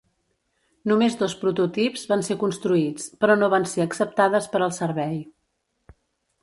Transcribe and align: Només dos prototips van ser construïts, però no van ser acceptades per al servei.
Només 0.91 1.17
dos 1.19 1.35
prototips 1.41 2.05
van 2.13 2.25
ser 2.29 2.39
construïts, 2.45 3.07
però 3.25 3.37
no 3.43 3.51
van 3.57 3.69
ser 3.75 3.83
acceptades 3.87 4.51
per 4.55 4.63
al 4.69 4.77
servei. 4.83 5.15